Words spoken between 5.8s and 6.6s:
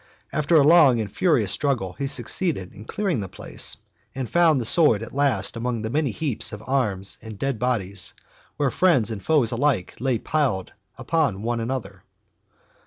the many heaps